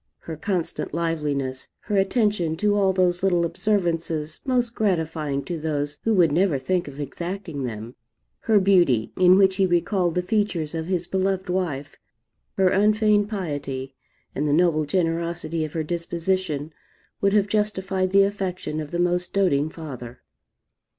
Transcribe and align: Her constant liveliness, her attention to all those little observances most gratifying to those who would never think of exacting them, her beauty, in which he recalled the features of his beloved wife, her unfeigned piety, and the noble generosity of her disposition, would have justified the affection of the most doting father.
Her 0.21 0.35
constant 0.35 0.95
liveliness, 0.95 1.67
her 1.81 1.95
attention 1.95 2.55
to 2.55 2.73
all 2.75 2.91
those 2.91 3.21
little 3.21 3.45
observances 3.45 4.39
most 4.43 4.73
gratifying 4.73 5.43
to 5.43 5.59
those 5.59 5.99
who 6.03 6.15
would 6.15 6.31
never 6.31 6.57
think 6.57 6.87
of 6.87 6.99
exacting 6.99 7.65
them, 7.65 7.93
her 8.39 8.59
beauty, 8.59 9.13
in 9.15 9.37
which 9.37 9.57
he 9.57 9.67
recalled 9.67 10.15
the 10.15 10.23
features 10.23 10.73
of 10.73 10.87
his 10.87 11.05
beloved 11.05 11.49
wife, 11.51 11.97
her 12.57 12.69
unfeigned 12.69 13.29
piety, 13.29 13.93
and 14.33 14.47
the 14.47 14.53
noble 14.53 14.85
generosity 14.85 15.63
of 15.63 15.73
her 15.73 15.83
disposition, 15.83 16.73
would 17.21 17.33
have 17.33 17.45
justified 17.45 18.09
the 18.09 18.23
affection 18.23 18.79
of 18.79 18.89
the 18.89 18.97
most 18.97 19.33
doting 19.33 19.69
father. 19.69 20.23